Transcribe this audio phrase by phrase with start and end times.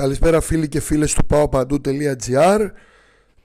[0.00, 2.70] Καλησπέρα φίλοι και φίλες του paopandou.gr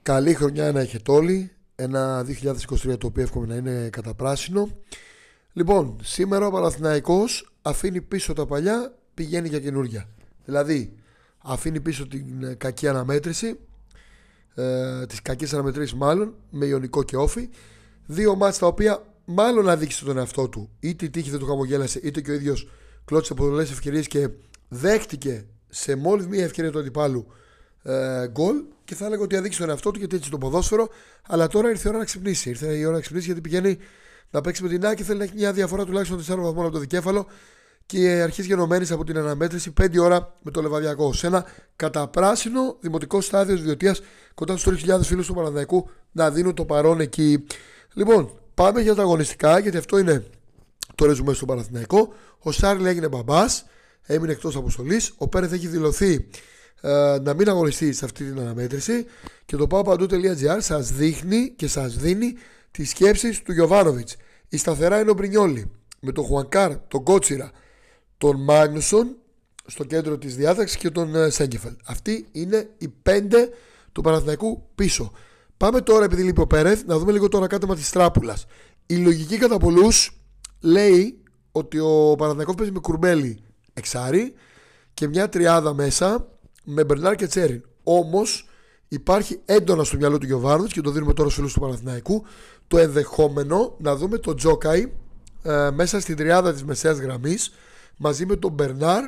[0.01, 1.51] Καλή χρονιά να έχετε όλοι.
[1.75, 4.69] Ένα 2023 το οποίο εύχομαι να είναι καταπράσινο.
[5.53, 10.09] Λοιπόν, σήμερα ο Παναθηναϊκός αφήνει πίσω τα παλιά Πηγαίνει για καινούργια
[10.45, 10.95] Δηλαδή,
[11.43, 13.59] αφήνει πίσω την κακή αναμέτρηση
[14.55, 17.49] ε, Τις κακές αναμετρήσεις μάλλον Με Ιωνικό και Όφη.
[18.05, 20.69] Δύο μάτς τα οποία μάλλον αδείξε τον εαυτό του.
[20.79, 22.69] Είτε η τύχη δεν του χαμογέλασε Είτε και ο ίδιος
[23.05, 24.29] κλώτησε πολλές ευκαιρίες και
[24.67, 25.45] δέχτηκε
[25.75, 27.27] σε μόλις μία ευκαιρία του αντιπάλου
[27.83, 28.55] ε, γκολ
[28.85, 30.89] και θα έλεγα ότι αδείξει τον εαυτό του γιατί έτσι το ποδόσφαιρο.
[31.27, 32.49] Αλλά τώρα ήρθε η ώρα να ξυπνήσει.
[32.49, 33.77] Ήρθε η ώρα να ξυπνήσει γιατί πηγαίνει
[34.29, 35.03] να παίξει με την Άκη.
[35.03, 37.27] Θέλει να έχει μια διαφορά τουλάχιστον 4 βαθμών από το δικέφαλο
[37.85, 41.13] και αρχίζει γενομένης από την αναμέτρηση 5 ώρα με το Λεβαδιακό.
[41.13, 43.95] Σε ένα καταπράσινο δημοτικό στάδιο ιδιωτία
[44.33, 47.45] κοντά στους 3.000 φίλους του Παναδιακού να δίνουν το παρόν εκεί.
[47.93, 50.25] Λοιπόν, πάμε για τα αγωνιστικά γιατί αυτό είναι
[50.95, 52.13] το ρεζουμέ στο Παναθηναϊκό.
[52.39, 53.65] Ο Σάρλ έγινε μπαμπάς
[54.05, 55.13] έμεινε εκτός αποστολής.
[55.17, 56.27] Ο Πέρεθ έχει δηλωθεί
[56.81, 59.05] ε, να μην αγωνιστεί σε αυτή την αναμέτρηση
[59.45, 62.33] και το paopandou.gr σας δείχνει και σας δίνει
[62.71, 64.15] τις σκέψεις του Γιωβάνοβιτς.
[64.49, 67.51] Η σταθερά είναι ο Μπρινιόλη με τον Χουανκάρ, τον Κότσιρα,
[68.17, 69.15] τον Μάγνουσον
[69.65, 71.75] στο κέντρο της διάταξης και τον ε, Σέγκεφελ.
[71.85, 73.49] Αυτοί είναι οι πέντε
[73.91, 75.11] του Παναθηναϊκού πίσω.
[75.57, 78.45] Πάμε τώρα, επειδή λείπει ο Πέρεθ, να δούμε λίγο το ανακάτεμα της τράπουλας.
[78.85, 80.21] Η λογική κατά πολλούς
[80.59, 83.44] λέει ότι ο Παναθηναϊκός παίζει με κουρμπέλι
[83.75, 84.33] εξάρι
[84.93, 86.27] και μια τριάδα μέσα
[86.63, 87.63] με Μπερνάρ και Τσέριν.
[87.83, 88.49] Όμως
[88.87, 92.25] υπάρχει έντονα στο μυαλό του Γιωβάρδη και το δίνουμε τώρα στους φίλους του Παναθηναϊκού
[92.67, 94.91] το ενδεχόμενο να δούμε τον Τζόκαη
[95.43, 97.53] ε, μέσα στην τριάδα της μεσαίας γραμμής
[97.97, 99.03] μαζί με τον Μπερνάρ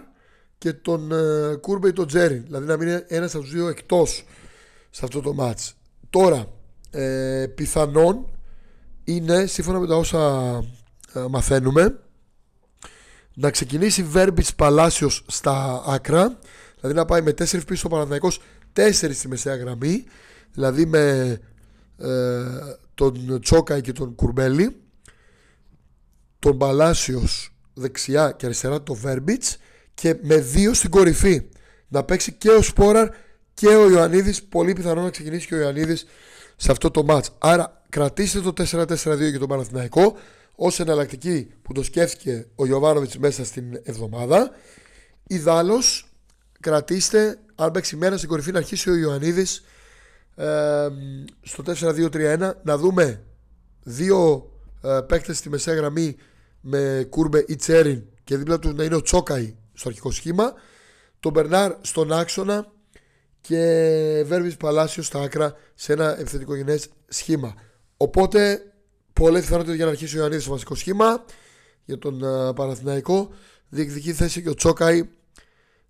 [0.57, 2.43] και τον ε, Κούρμπε ή τον Τζέριν.
[2.43, 4.25] Δηλαδή να μείνει ένας από τους δύο εκτός
[4.89, 5.75] σε αυτό το μάτς.
[6.09, 6.45] Τώρα,
[6.91, 8.25] ε, πιθανόν
[9.03, 10.53] είναι σύμφωνα με τα όσα
[11.13, 11.99] ε, μαθαίνουμε
[13.39, 16.39] να ξεκινήσει Βέρμπιτς Παλάσιος στα άκρα
[16.79, 18.41] δηλαδή να πάει με 4 πίσω ο Παναθηναϊκός
[18.75, 20.03] 4 στη μεσαία γραμμή
[20.53, 21.37] δηλαδή με
[21.97, 22.43] ε,
[22.93, 24.75] τον Τσόκα και τον Κουρμπέλη
[26.39, 29.57] τον Παλάσιος δεξιά και αριστερά το Βέρμπιτς
[29.93, 31.41] και με δύο στην κορυφή.
[31.87, 33.09] Να παίξει και ο Σπόραρ
[33.53, 36.05] και ο Ιωαννίδης πολύ πιθανό να ξεκινήσει και ο Ιωαννίδης
[36.55, 40.17] σε αυτό το μάτς άρα κρατήστε το 4-4-2 για τον Παναθηναϊκό
[40.59, 44.51] ως εναλλακτική που το σκέφτηκε ο Γιωβάνοβιτς μέσα στην εβδομάδα.
[45.27, 45.81] Ιδάλω,
[46.59, 49.63] κρατήστε, αν παίξει μέρα στην κορυφή να αρχίσει ο Ιωαννίδης
[50.35, 50.87] ε,
[51.41, 53.23] στο 4-2-3-1 να δούμε
[53.83, 54.49] δύο
[54.81, 56.15] ε, παίκτες στη μεσαία γραμμή
[56.61, 60.53] με Κούρμπε ή Τσέριν και δίπλα τους να είναι ο Τσόκαη στο αρχικό σχήμα.
[61.19, 62.71] Τον Μπερνάρ στον άξονα
[63.41, 67.55] και Βέρβης Παλάσιος στα άκρα σε ένα ευθετικογενές σχήμα.
[67.97, 68.66] Οπότε
[69.17, 71.25] Πολλέ πιθανότητε για να αρχίσει ο Ιωαννίδης στο βασικό σχήμα
[71.85, 73.29] για τον uh, Παναθηναϊκό.
[73.69, 75.09] Διεκδικεί θέση και ο Τσόκαη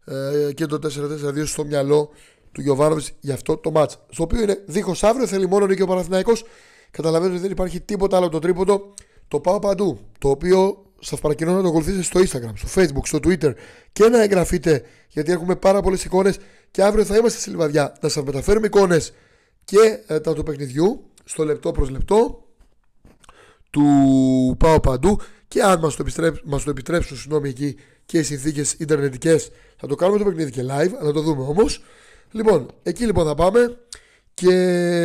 [0.07, 2.09] uh, και το 4-4-2 στο μυαλό
[2.51, 3.99] του Γιωβάνοβιτς για αυτό το μάτς.
[4.09, 6.43] Στο οποίο είναι δίχως αύριο, θέλει μόνο νίκη ο Παναθηναϊκός.
[6.91, 8.93] Καταλαβαίνετε ότι δεν υπάρχει τίποτα άλλο από το τρίποντο.
[9.27, 9.99] Το πάω παντού.
[10.19, 13.53] Το οποίο σας παρακινώ να το ακολουθήσετε στο Instagram, στο Facebook, στο Twitter
[13.91, 16.37] και να εγγραφείτε γιατί έχουμε πάρα πολλές εικόνες.
[16.71, 19.13] Και αύριο θα είμαστε στη Λιβαδιά να σας μεταφέρουμε εικόνες
[19.63, 22.46] και ε, τα του παιχνιδιού στο λεπτό προς λεπτό
[23.77, 26.05] του Πάω Παντού και αν μας το,
[26.43, 30.61] μας το επιτρέψουν συγγνώμη εκεί και οι συνθήκες ιντερνετικές θα το κάνουμε το παιχνίδι και
[30.61, 31.83] live, θα το δούμε όμως.
[32.31, 33.77] Λοιπόν, εκεί λοιπόν θα πάμε
[34.33, 34.51] και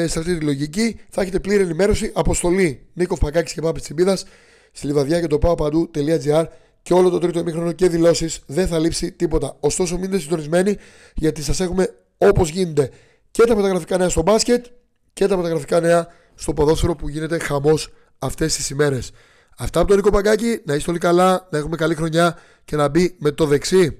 [0.09, 4.25] σε αυτή τη λογική θα έχετε πλήρη ενημέρωση, αποστολή Νίκος Πακάκης και Πάπης Τσιμπίδας
[4.73, 6.45] στη λιβαδιά και το πάω παντού.gr
[6.83, 9.57] και όλο το τρίτο ημίχρονο και δηλώσεις δεν θα λείψει τίποτα.
[9.61, 10.77] Ωστόσο, μείνετε συντονισμένοι
[11.15, 12.91] γιατί σας έχουμε όπως γίνεται
[13.31, 14.67] και τα μεταγραφικά νέα στο μπάσκετ
[15.13, 19.11] και τα μεταγραφικά νέα στο ποδόσφαιρο που γίνεται χαμός αυτές τις ημέρες.
[19.59, 20.61] Αυτά από τον Νίκο Παγκάκη.
[20.65, 23.99] Να είστε όλοι καλά, να έχουμε καλή χρονιά και να μπει με το δεξί.